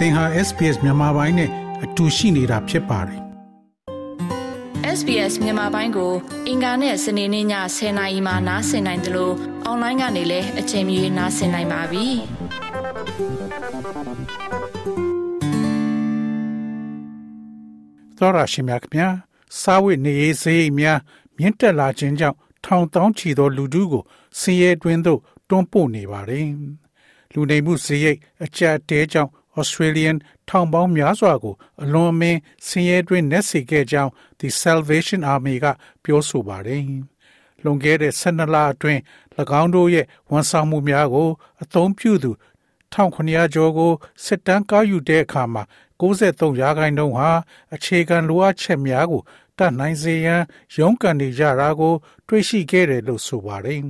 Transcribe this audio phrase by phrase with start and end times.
[0.00, 1.50] သင်ဟာ SPS မြန်မာပိုင်းနဲ့
[1.84, 3.20] အတူရှိနေတာဖြစ်ပါတယ်
[4.98, 6.12] SBS မြန်မာပိုင်းကို
[6.48, 7.46] အင်ကာနဲ့စနေနေ့ည
[7.76, 9.34] 10:00နာရီမှနားဆင်နိုင်တယ်လို့
[9.64, 12.06] အွန်လိုင်းကနေလည်းအချိန်မီနားဆင်နိုင်ပါပြီ။
[18.18, 19.08] သောရရှိမြခင်ဗျာ
[19.60, 20.98] စာဝိနေရေးစေးများ
[21.36, 24.02] မြင့်တက်လာခြင်းကြောင့်ထောင်တောင်းချီသောလူထုကို
[24.38, 26.46] ဆင်းရဲတွင်းသို့တွန်းပို့နေပါတယ်။
[27.32, 30.16] လူနေမှုစရိတ်အကြက်တဲကြောင့် Australian
[30.48, 34.10] ထောင်ပေါင်းများစွာကို အလွန်အမင်းဆင်းရဲတွင်းနက်စေခဲ့ကြောင်း
[34.40, 35.66] The Salvation Army က
[36.04, 36.82] ပြောဆိုပါတယ်။
[37.62, 39.00] လွန်ခဲ့တဲ့12လအတွင်း၎
[39.60, 41.28] င်းတို့ရဲ့ဝန်ဆောင်မှုများကို
[41.62, 42.30] အသုံးပြုသူ
[42.94, 43.92] 1900ကျော်ကို
[44.24, 45.62] စစ်တမ်းကောက်ယူတဲ့အခါမှာ
[46.00, 47.30] 93ရာခိုင်နှုန်းဟာ
[47.74, 49.22] အခြေခံလိုအပ်ချက်များကို
[49.58, 50.42] တတ်နိုင်စေရန်
[50.76, 51.94] ရုန်းကန်နေကြတာကို
[52.28, 53.80] တွေ့ရှိခဲ့တယ်လို့ဆိုပါတယ်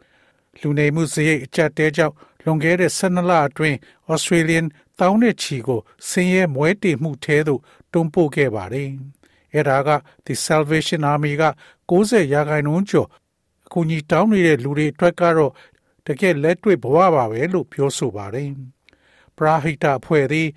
[0.60, 3.76] ။လူနေမှုစရိတ်အကျက်တဲကြောင့်လွန်ခဲ့တဲ့12လအတွင်း
[4.12, 4.66] Australian
[5.00, 7.60] တောင်းတဲ့ချီကိုဆင်းရဲမွဲတေမှုထဲသို့
[7.92, 8.90] တွန်းပို့ခဲ့ပါတယ်။
[9.54, 9.88] အဲဒါက
[10.24, 11.44] The Salvation Army က
[11.90, 13.08] 90ရာခိုင်နှုန်းကျော်
[13.66, 15.52] အကူအညီတောင်းနေတဲ့လူတွေအတွက်ကတော့
[16.06, 18.50] တကယ်လက်တွေ့ဘဝပါပဲလို့ပြောဆိုပါတယ်။
[19.36, 20.48] ပရာဟိတအဖွဲ့သည်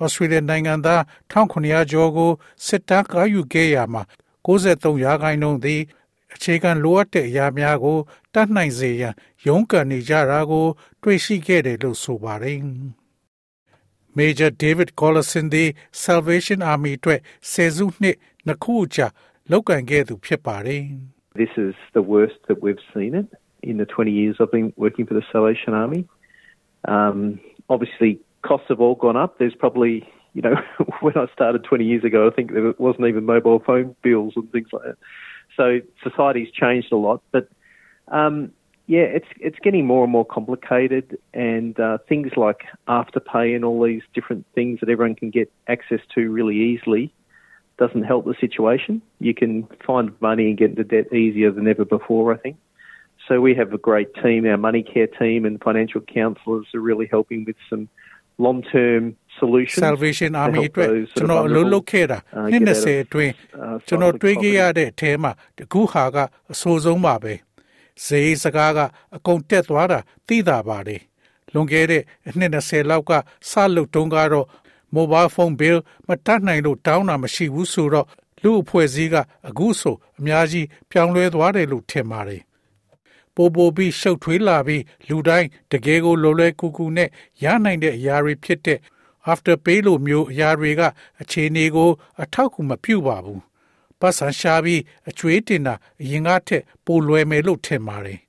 [0.00, 2.30] ဩစတြေးလျနိုင်ငံသား1900ကျော်ကို
[2.66, 4.02] စစ်တမ်းကောက်ယူခဲ့ရမှာ
[4.46, 5.82] 63ရာခိုင်နှုန်းသည်
[6.34, 7.98] အခြေခံလိုအပ်တဲ့အရာများကို
[8.34, 9.14] တတ်နိုင်စေရန်
[9.46, 10.66] ရုန်းကန်နေကြတာကို
[11.02, 12.58] တွေ့ရှိခဲ့တယ်လို့ဆိုပါတယ်။
[14.19, 15.69] Major David Collison သည်
[16.05, 17.19] Salvation Army အတွက်
[17.51, 19.07] ဆယ်စုနှစ်နှစ်ခုကြာ
[19.51, 20.83] လောက်ကန်ခဲ့သူဖြစ်ပါတယ်။
[21.41, 23.27] This is the worst that we've seen it
[23.69, 26.01] in the 20 years I've been working for the Salvation Army.
[26.85, 29.37] Um, obviously, costs have all gone up.
[29.37, 29.93] There's probably,
[30.33, 30.55] you know,
[31.01, 34.51] when I started 20 years ago, I think there wasn't even mobile phone bills and
[34.51, 34.97] things like that.
[35.55, 37.49] So society's changed a lot, but
[38.09, 38.51] um,
[38.91, 43.83] yeah, it's it's getting more and more complicated, and uh, things like afterpay and all
[43.83, 47.13] these different things that everyone can get access to really easily
[47.77, 49.01] doesn't help the situation.
[49.19, 52.57] You can find money and get into debt easier than ever before, I think.
[53.27, 54.47] So we have a great team.
[54.47, 57.89] Our money care team and financial counsellors are really helping with some
[58.37, 59.81] long-term solutions.
[59.87, 62.19] Salvation Army အတွက်ကျွန်တော်အလုပ်လုပ်ခဲ့တာ
[62.51, 63.33] နှစ်20အတွင်း
[63.87, 66.17] ကျွန်တော်တွေးခဲ့ရတဲ့အထဲမှာတကူဟာက
[66.51, 67.33] အဆိုးဆုံးပါပဲ
[68.04, 68.78] ဈေးစကားက
[69.16, 71.02] အကုန်တက်သွားတာသိတာပါတယ်
[71.52, 73.12] လွန်ခဲ့တဲ့အနှစ်20လောက်က
[73.50, 74.46] စလုပ်တုန်းကတော့
[74.96, 78.06] mobile phone bill မတတ်နိုင်လို့တောင်းတာမရှိဘူးဆိုတော့
[78.42, 79.16] လူအဖွဲ့အစည်းက
[79.48, 82.42] အခုဆိုအများကြီးပြောင်းလဲသွားတယ်လို့ထင်ပါတယ်
[83.34, 87.08] ပိုပိုပြီးရှုပ်ထွေးလာပြီးလူတိုင်းတကယ်ကိုလောလွဲကူကူနဲ့
[87.42, 88.78] ရနိုင်တဲ့အရာတွေဖြစ်တဲ့
[89.32, 90.82] after pay လိုမျိုးအရာတွေက
[91.20, 91.90] အခြေအနေကို
[92.22, 93.40] အထောက်အကူမပြုပါဘူး
[94.02, 98.20] ပတ်စံရှာပြီးအကျွေးတင်တာအရင်ကထက်ပိုလွယ်မယ်လို့ထင်ပါတယ်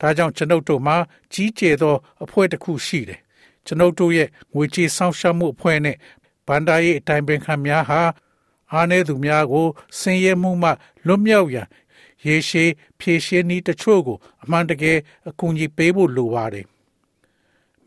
[0.00, 0.96] ဒါကြောင့်ကျွန်ုပ်တို့မှာ
[1.32, 1.94] ကြီးကျယ်သော
[2.24, 3.20] အဖွဲ့တစ်ခုရှိတယ်
[3.66, 5.96] ကျွန်ုပ်တို့ရဲ့ငွေကြေးဆောင်ရှားမှုအဖွဲ့နဲ့
[6.46, 8.00] ဗန္ဒာရေးအတိုင်းပင်ခံများဟာ
[8.72, 9.66] အားနည်းသူများကို
[9.98, 10.70] ဆင်းရဲမှုမှ
[11.06, 11.68] လွတ်မြောက်ရန်
[12.26, 16.66] ရေရှည်ဖြည့်ရှင်းနည်းတချို့ကိုအမှန်တကယ်အကူအညီပေးဖို့လိုပါတယ်။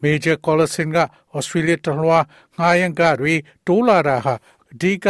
[0.01, 0.97] Major Collison က
[1.37, 2.19] Australia တလွှာ
[2.57, 3.33] ငှားရမ်းကတွေ
[3.67, 4.33] တိုးလာတာဟာ
[4.74, 5.06] အဓိက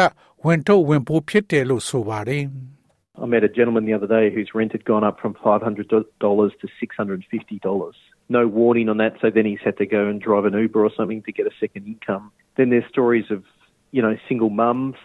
[0.47, 2.45] ဝင်ထုတ်ဝင်ပိုးဖြစ်တယ်လို့ဆိုပါတယ်။
[3.23, 6.67] I met a gentleman the other day whose rent had gone up from $500 to
[6.83, 7.93] $650.
[8.31, 10.91] No warning on that, so then he's had to go and drive an Uber or
[10.97, 12.33] something to get a second income.
[12.57, 13.45] Then there's stories of,
[13.91, 14.97] you know, single mums,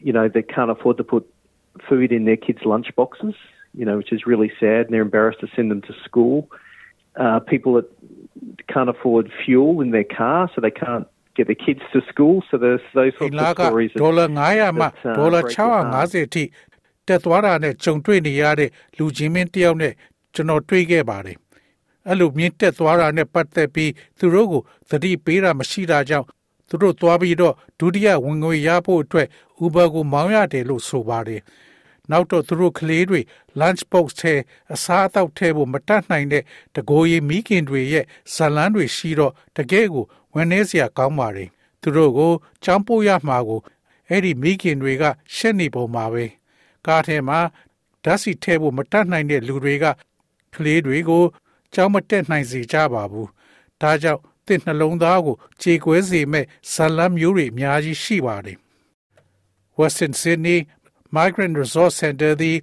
[0.00, 1.26] you know, that can't afford to put
[1.88, 3.34] food in their kids' lunch boxes,
[3.72, 6.50] you know, which is really sad, and they're embarrassed to send them to school.
[7.16, 7.88] Uh, people that
[8.68, 11.06] can't afford fuel in their car, so they can't
[11.37, 12.35] get their kids to school.
[12.49, 13.91] So there's those sorts of stories.
[14.01, 14.87] ဒေါ်လာ900မှ
[15.17, 16.43] ဒေါ်လာ650အထိ
[17.07, 19.93] တက်သွားတာနဲ့ကြုံတွေ့နေရတဲ့လူချင်းမင်းတယောက်နဲ့
[20.33, 21.37] ကျွန်တော်တွေ့ခဲ့ပါတယ်။
[22.07, 26.27] အဲ့လိုမြင့်တက်သွားတာနဲ့ပတ်သက်ပြီးသူတို့ကိုသတိပေးတာမရှိတာကြောင့်
[26.69, 29.27] သူတို့သွားပြီးတော့ဒုတိယဝင်ငွေရဖို့အတွက်
[29.63, 31.41] Uber ကိုမောင်းရတယ်လို့ဆိုပါတယ်။
[32.11, 33.19] နောက်တော့သူတို့ကလေးတွေ
[33.59, 34.33] lunch box ထဲ
[34.73, 36.43] အစားအသောက်ထဲဖို့မတတ်နိုင်တဲ့
[36.75, 41.49] တကိုယ်ရည်မိခင်တွေရဲ့ဇလန်းတွေရှိတော့တကယ်ကိုဝန်နေစရာကောင်းပါတယ်။
[41.81, 43.61] သူတို့ကိုချောင်းပို့ရမှာကို
[44.09, 45.03] အဲ့ဒီမိခင်တွေက
[45.35, 46.25] ရှက်နေပုံပါပဲ။
[46.87, 47.39] ကားထဲမှာ
[48.03, 49.85] ဓာတ်စီထဲဖို့မတတ်နိုင်တဲ့လူတွေက
[50.55, 51.23] ကလေးတွေကို
[51.73, 53.27] ကြောင်းမတက်နိုင်စေကြပါဘူး။
[53.81, 58.57] ဒါကြောင့်တင့်နှလုံးသားကိုခြေကွဲစေမဲ့ဇလန်းမျိုးတွေအများကြီးရှိပါတယ်။
[59.79, 60.59] Western Sydney
[61.15, 62.57] Migrant Resource Center သည်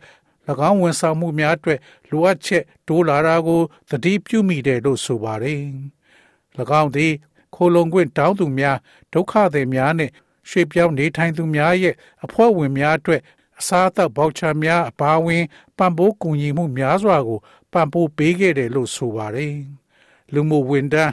[0.70, 3.60] ၎င်းဝန်ဆောင်မှုများအတွက်လိုအပ်ချက်တိုးလာတာကို
[3.90, 5.62] သတိပြုမိတယ်လို့ဆိုပါတယ်။၎
[6.80, 7.12] င်းသည်
[7.54, 8.76] ခိုလုံခွင့်တောင်းသူများ
[9.12, 10.10] ဒုက္ခသည်များနဲ့
[10.48, 11.94] ရွှေပြောင်းနေထိုင်သူများရဲ့
[12.24, 13.20] အဖွဲ့ဝင်များအတွက်
[13.58, 15.44] အစားအသောက်ဘောက်ချာများအပါအဝင်
[15.78, 17.40] ပံ့ပိုးကူညီမှုများစွာကို
[17.72, 19.54] ပံ့ပိုးပေးခဲ့တယ်လို့ဆိုပါတယ်။
[20.32, 21.12] လူမှုဝန်ထမ်း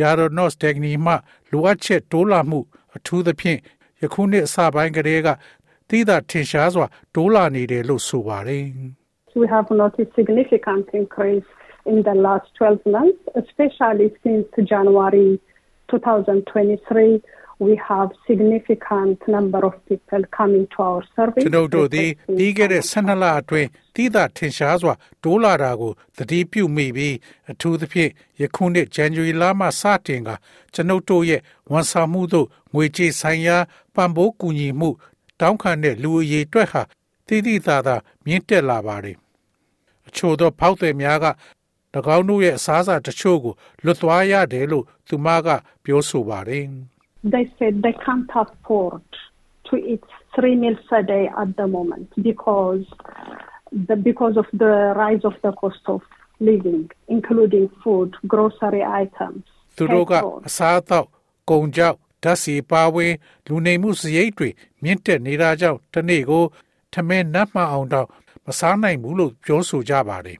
[0.00, 1.12] ရယာရိုနော့စ်တက်ကနီမှ
[1.50, 2.58] လိုအပ်ချက်တိုးလာမှု
[2.96, 3.58] အထူးသဖြင့်
[4.02, 5.28] ယခုနှစ်အစပိုင်းကတည်းက
[5.89, 6.85] သိသာထင်ရှားစွာ
[7.15, 8.65] တိုးလာနေတယ်လို့ဆိုပါတယ်။
[9.41, 11.47] We have noticed significant increase
[11.91, 15.29] in the last 12 months, especially since January
[15.89, 17.21] 2023.
[17.59, 27.15] we have significant number of people coming to our service ကျွန်ုပ်တို့သည်ပြီးခဲ့တဲ့12လအတွင်းတိသာထင်ရှားစွာတိုးလာတာကိုသတိပြုမိပြီး
[27.51, 30.29] အထူးသဖြင့်ယခုနှစ်ဇန်နဝါရီလမှစတင်က
[30.73, 31.41] ကျွန်ုပ်တို့ရဲ့
[31.71, 33.57] ဝန်ဆောင်မှုတို့ငွေကြေးဆိုင်ရာ
[33.95, 34.89] ပံ့ပိုးကူညီမှု
[35.41, 36.81] တောင်းခံတဲ့လူအရေးအတွက်ဟာ
[37.27, 37.95] တိတိသာသာ
[38.25, 39.17] မြင့်တက်လာပါတယ်
[40.07, 41.27] အချို့သောဖောက်သည်များက၎
[42.15, 43.53] င်းတို့ရဲ့အစားအစာတချို့ကို
[43.83, 45.47] လွတ်သွားရတယ်လို့သူမက
[45.83, 46.65] ပြောဆိုပါတယ်
[47.33, 49.05] they said they can't afford
[49.67, 50.03] to eat
[50.35, 52.85] three meals a day at the moment because
[53.87, 56.01] the, because of the rise of the cost of
[56.39, 59.43] living, including food, grocery items.
[59.77, 60.13] သူတို့က
[60.47, 61.07] အစားအသောက်
[61.49, 63.14] ကုန်ကြောက် ဓာတ်ဆီပါဝင်
[63.46, 64.48] လူနေမှုစရိတ်တွေ
[64.82, 66.44] မြင့်တက်နေတာကြောင့်တနေ့ကို
[66.92, 68.08] ထမင်းနတ်မှအောင်တော့
[68.44, 70.38] မစားနိုင်ဘူးလို့ပြောဆိုကြပါတယ်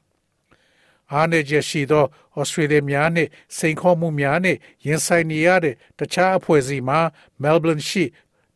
[1.12, 2.04] အားနည်းချက်ရှိသော
[2.38, 7.00] ဩစတြေးလျများနှင့်စိန်ခေါ်မှုများနှင့်ရင်ဆိုင်နေရတဲ့တခြားအဖွဲ့အစည်းမှာ
[7.42, 8.04] Melbourne ရှိ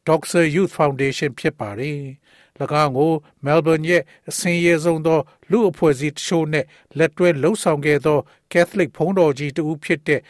[0.07, 1.99] Doxa Youth Foundation ဖြစ်ပါတယ်။၎
[2.83, 3.13] င်းကို
[3.45, 5.21] Melbourne ရဲ့အစင်းရဲဆုံးသော
[5.51, 6.65] လူအဖွဲ့အစည်းတချို့နဲ့
[6.99, 8.19] လက်တွဲလှုပ်ဆောင်ခဲ့သော
[8.53, 10.21] Catholic ဘုန်းတော်ကြီးတဦးဖြစ်တဲ့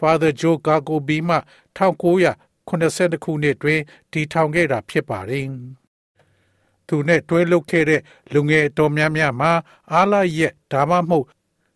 [0.00, 1.36] Father Joe Gagobi မှ
[1.76, 3.80] 1980ခုနှစ်တွင်
[4.12, 5.46] တည်ထောင်ခဲ့တာဖြစ်ပါတယ်။
[6.86, 8.02] သူနဲ့တွဲလုပ်ခဲ့တဲ့
[8.32, 9.52] လူငယ်တော်များများမှာ
[9.92, 11.26] အားလာရက်ဒါမှမဟုတ်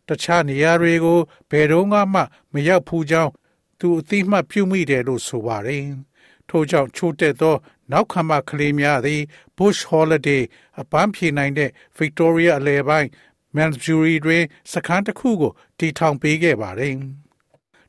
[0.09, 1.99] တခြားနေရာတွေကိုဘယ်တော့မှ
[2.53, 3.33] မရောက်ဖူးကြောင်း
[3.81, 5.85] သူအသိမှတ်ပြုမိတယ်လို့ဆိုပါတယ်။
[6.49, 7.57] ထို့ကြောင့်ချိုးတက်သော
[7.93, 9.21] နောက်ခံမှကလေးများသည်
[9.57, 10.43] Bush Holiday
[10.81, 13.09] အပန်းဖြေနိုင်တဲ့ Victoria အလယ်ပိုင်း
[13.57, 16.95] Mansbury တွင်စခန်းတစ်ခုကိုတည်ထောင်ပေးခဲ့ပါတယ်။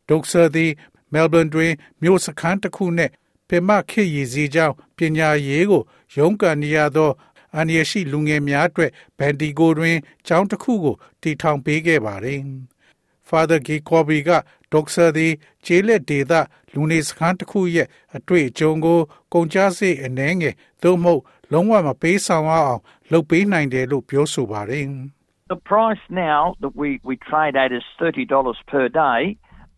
[0.10, 0.72] ဒုက္ဆာသည်
[1.13, 3.12] Melbourne တွင်မြို့စခန်းတစ်ခုနှင့်
[3.50, 5.84] ပင်မခေတ်ရည်စည်းကြောင်းပညာရေးကို
[6.16, 7.12] ရုန်းကန်နေရသော
[7.56, 9.98] အန္တရာယ်ရှိလူငယ်များအတွက်ဘန်တီကိုတွင်
[10.28, 12.42] ကျောင်းတစ်ခုကိုတည်ထောင်ပေးခဲ့ပါတယ်။
[13.30, 14.30] Father Gay Kobe က
[14.72, 15.34] ဒေါက်ဆာသည်
[15.66, 16.34] ကျေးလက်ဒေသ
[16.74, 19.00] လူနေစခန်းတစ်ခုရဲ့အတွေ့အကြုံကို
[19.34, 21.22] ကုန်ကျစရိတ်အနည်းငယ်သို့မဟုတ်
[21.52, 22.81] လုံးဝမပေးဆောင်အောင်
[23.12, 24.86] လုပ်ပေးနိုင်တယ်လို့ပြောဆိုပါတယ်။
[25.56, 29.19] The price now that we we trade at is $30 per day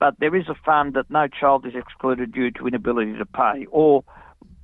[0.03, 3.57] but there is a fund that no child is excluded due to inability to pay
[3.71, 3.93] or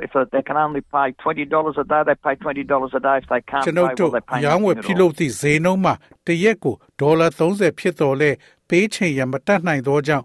[0.01, 3.43] if they can only pay $20 a day they pay $20 a day if they
[3.51, 5.95] can't pay well they pay ရောင်းဝယ်ပြုလုပ်သည့်ဈေးနှုန်းမှာ
[6.27, 8.31] တရက်ကိုဒေါ်လာ30ဖြစ်တော်လဲ
[8.69, 10.25] ပေးချိန်ရမတတ်နိုင်သောကြောင့်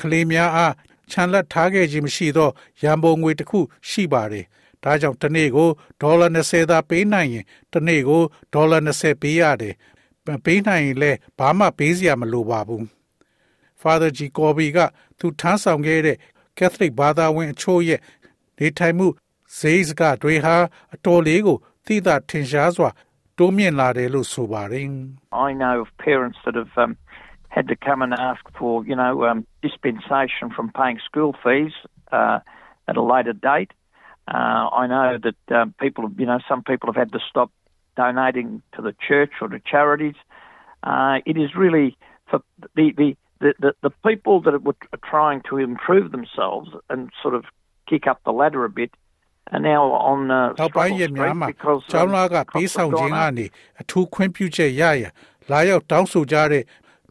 [0.00, 0.74] ကလေးများအား
[1.10, 2.50] ချန်လက်ထားခဲ့ခြင်းမရှိသော
[2.82, 4.44] ရန်ပုံငွေတစ်ခုရှိပါတယ်။
[4.84, 5.68] ဒါကြောင့်တစ်နေ့ကို
[6.02, 8.22] ဒေါ်လာ20သာပေးနိုင်ရင်တစ်နေ့ကို
[8.54, 9.74] ဒေါ်လာ20ပေးရတယ်။
[10.44, 12.84] ပေးနိုင်ရင်လည်းဘာမှပေးစရာမလိုပါဘူး။
[13.82, 14.18] Father G.
[14.36, 14.78] Corby က
[15.18, 16.16] သူထမ်းဆောင်ခဲ့တဲ့
[16.58, 18.00] Catholic ဘာသာဝင်အချို့ရဲ့
[18.58, 19.06] နေထိုင်မှု
[19.58, 20.56] ဈေးစကတွေဟာ
[20.94, 21.56] အတော်လေးကို
[21.86, 22.88] သိသာထင်ရှားစွာ
[23.38, 24.88] တိုးမြင့်လာတယ်လို့ဆိုပါတယ်
[25.46, 26.92] I know of parents that have um,
[27.56, 31.72] had to come and ask for, you know, um, dispensation from paying school fees
[32.10, 32.38] uh,
[32.88, 33.72] at a later date.
[34.26, 37.50] Uh, I know that um, people, you know, some people have had to stop
[37.94, 40.14] donating to the church or to charities.
[40.82, 41.98] Uh, it is really
[42.30, 42.40] for
[42.74, 47.43] the, the, the, the, people that were trying to improve themselves and sort of
[47.89, 48.91] kick up the ladder a bit
[49.51, 53.45] are now on uh, struggle street because um, ကျွန်တော်ကပေးဆောင်ခြင်းကနေ
[53.81, 55.03] အထူးခွင့်ပြုချက်ရရ
[55.51, 56.63] လာရောက်တောင်းဆိုကြတဲ့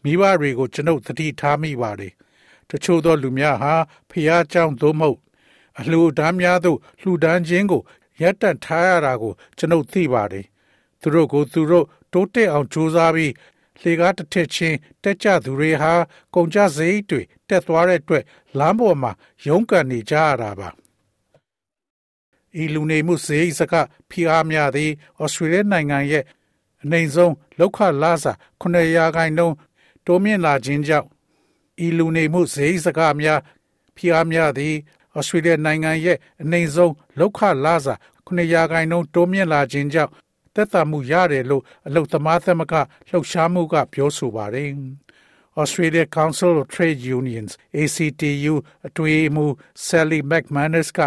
[0.05, 2.13] မိဘတွေကိုကျွန်ုပ်သတိထားမိပါတယ်
[2.71, 3.75] တချို့သောလူများဟာ
[4.11, 5.19] ဖျားเจ้าသို့မဟုတ်
[5.79, 7.83] အလှူဒါန်းများသို့လှူဒါန်းခြင်းကို
[8.21, 10.47] ရပ်တန့်ထားရတာကိုကျွန်ုပ်သိပါတယ်
[11.01, 13.33] သူတို့ကိုသူတို့တိုးတက်အောင်調査ပြီး
[13.83, 15.93] လေကားတစ်ထက်ချင်းတက်ကြသူတွေဟာ
[16.35, 18.25] ကုန်ကြစရိတ်တွေတက်သွားတဲ့အတွက်
[18.59, 19.13] လမ်းပေါ်မှာ
[19.47, 20.69] ရုန်းကန်နေကြရတာပါ
[22.63, 23.75] ဤလူနေမှုစရိတ်စက
[24.11, 24.91] ဖိအားများသည်
[25.23, 26.25] ဩစတြေးလျနိုင်ငံရဲ့
[26.83, 29.57] အနိုင်ဆုံးလောက်ခလာစာ9ရာခိုင်နှုန်း
[30.07, 31.09] တိုးမြင့်လာခြင်းကြောင့်
[31.87, 33.41] ဤလူနေမှုစရိတ်စကများ
[33.97, 34.75] ဖိအားများသည်
[35.19, 37.95] ဩစတြေးလျနိုင်ငံရဲ့အနိုင်ဆုံးလောက်ခလာစာ
[38.27, 40.13] 9ရာခိုင်နှုန်းတိုးမြင့်လာခြင်းကြောင့်
[40.57, 42.75] သက်သာမှုရတယ်လို့အလုသမားသမဂ
[43.09, 44.71] လှုပ်ရှားမှုကပြောဆိုပါတယ်။
[45.63, 48.55] Australia Council of Trade Unions ACTU
[48.87, 49.45] အတွင်းမှ
[49.87, 51.01] Sally McManus က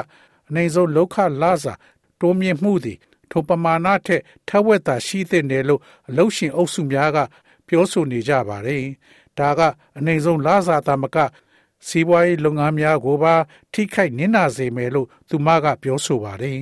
[0.50, 1.74] အနေဆုံးလောက်ခလာစာ
[2.20, 2.98] တိုးမြင့်မှုသည်
[3.32, 7.18] ထိုပမာဏထက်ထက်ဝက်သာရှိသင့်တယ်လို့အလုရှင်အုပ်စုများက
[7.68, 8.84] ပြောဆိုနေကြပါတယ်။
[9.38, 9.62] ဒါက
[9.98, 11.18] အနေဆုံးလာစာသာမက
[11.89, 13.35] စီးပွားရေးလုပ်ငန်းများကိုပါ
[13.73, 16.61] ထိခိုက်နစ်နာစေမယ်လို့သူမကပြောဆိုပါတယ်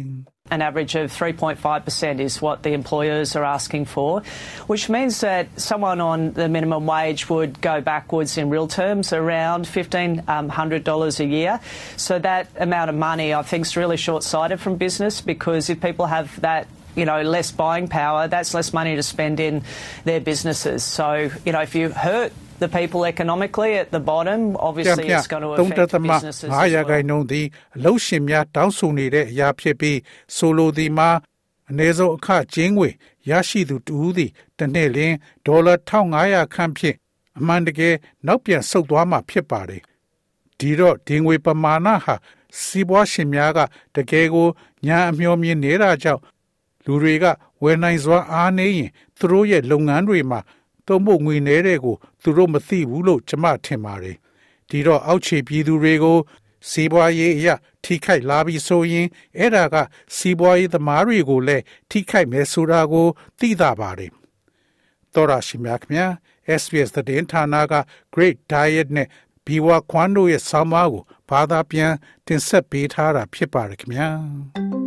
[0.57, 4.21] An average of 3.5% is what the employers are asking for,
[4.67, 9.65] which means that someone on the minimum wage would go backwards in real terms around
[9.65, 11.61] $1,500 a year.
[11.97, 15.81] So that amount of money I think is really short sighted from business because if
[15.81, 19.63] people have that you know, less buying power, that's less money to spend in
[20.05, 20.85] their businesses.
[20.85, 25.44] So, you know, if you hurt the people economically at the bottom, obviously it's going
[25.44, 27.46] to affect businesses 9ရာခိုင်နှုန်းသည်
[27.76, 30.00] အလုပ်ရှင်များတောင်းဆိုနေတဲ့အရာဖြစ်ပြီး
[30.36, 31.10] ဆိုလိုသည်မှာ
[31.70, 32.90] အနည်းဆုံးအခကျင်းငွေ
[33.30, 35.14] ရရှိသူတူဦးသည်တစ်နှစ်လျှင်
[35.46, 36.96] ဒေါ်လာ1500ခန့်ဖြင့်
[37.38, 37.96] အမှန်တကယ်
[38.28, 39.82] နောက်ပြန်ဆုတ်သွားမှာဖြစ်ပါတယ်
[40.60, 42.16] ဒီတော့ဒီငွေပမာဏဟာ
[42.62, 43.60] စီးပွားရှင်များက
[43.96, 44.48] တကယ်ကို
[44.86, 46.22] ညာအမျောမြင်နေတာကြောင့်
[46.86, 47.26] လူတွေက
[47.64, 50.40] ဝယ်နိုင်စွာအားနေရင်သူတို့ရဲ့လုပ်ငန်းတွေမှာ
[50.88, 54.18] တုံ့ဖို့ငွေနေတဲ့ကိုသူတို့မသိဘူးလို့ကျွန်မထင်ပါတယ်
[54.70, 56.18] ဒီတော့အောက်ခြေပြည်သူတွေကို
[56.70, 59.76] စီးပွားရေးအရာထိခိုက်လာပြီးဆိုရင်အဲ့ဒါက
[60.16, 63.08] စီးပွားရေးသမားတွေကိုလည်းထိခိုက်မယ်ဆိုတာကို
[63.40, 64.12] သိတာပါတယ်
[65.14, 66.12] တော်ရရှိမြခင်
[66.62, 67.74] SBS သတင်းဌာနက
[68.14, 69.08] Great Diet နဲ့
[69.46, 71.94] ဘီဝါခွမ်တို့ရဲ့ဆောင်းပါးကိုဘာသာပြန်
[72.28, 74.87] တင်ဆက်ပေးထားတာဖြစ်ပါတယ်ခင်ဗျာ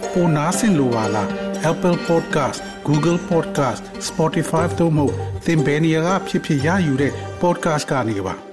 [0.13, 1.27] ပိုနားဆင်လိုပါလား
[1.71, 5.05] Apple Podcast Google Podcast Spotify တို့မှာ
[5.45, 8.50] သင်ပင်ရာဖြစ်ဖြစ်ရယူတဲ့ podcast ကနေပါ